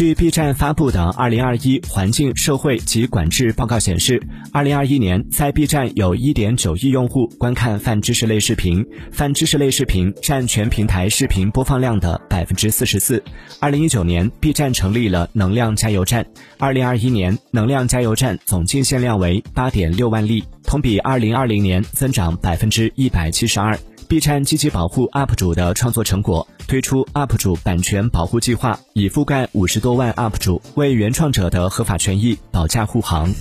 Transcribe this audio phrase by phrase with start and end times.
[0.00, 4.18] 据 B 站发布的《二零二一环境、社会及管制报告》显示，
[4.50, 8.82] 二零二一年在 B 站有一点九亿用户观看泛知识类视频，
[9.12, 13.22] 泛知识类视频占全平台视频播放量的百分之四十四。
[13.60, 16.24] 二零一九年，B 站成立了能量加油站，
[16.56, 23.78] 二零二一年能量加油站总进线量为八点六万例，同比二零二零年增长百分之一百七十二。
[24.10, 33.32] B 站积极保护 UP 主的创作成果，推出 UP 主版权保护计划，已覆盖五十多万 UP 主，为原创者的合法权益保驾护航。